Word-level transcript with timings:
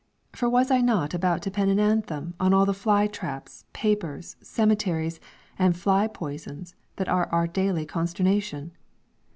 For 0.33 0.49
was 0.49 0.71
I 0.71 0.81
not 0.81 1.13
about 1.13 1.43
to 1.43 1.51
pen 1.51 1.69
an 1.69 1.79
anthem 1.79 2.33
on 2.39 2.55
all 2.55 2.65
the 2.65 2.73
fly 2.73 3.05
traps, 3.05 3.65
papers, 3.71 4.35
cemeteries 4.41 5.19
and 5.59 5.77
fly 5.77 6.07
poisons 6.07 6.73
that 6.95 7.07
are 7.07 7.27
our 7.27 7.45
daily 7.45 7.85
consternation? 7.85 8.71